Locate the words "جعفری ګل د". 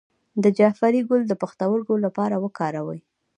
0.57-1.33